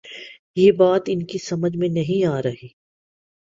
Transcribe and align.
یہ 0.55 0.71
بات 0.71 1.01
ان 1.07 1.25
کی 1.25 1.37
سمجھ 1.37 1.77
میں 1.77 1.89
نہیں 1.89 2.25
آ 2.25 2.41
رہی۔ 2.41 2.67